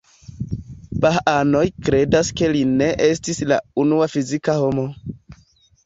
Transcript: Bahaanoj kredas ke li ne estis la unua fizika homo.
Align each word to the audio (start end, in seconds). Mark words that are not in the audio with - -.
Bahaanoj 1.05 1.61
kredas 1.89 2.33
ke 2.41 2.51
li 2.57 2.65
ne 2.73 2.89
estis 3.11 3.45
la 3.53 3.63
unua 3.87 4.13
fizika 4.19 4.61
homo. 4.65 4.93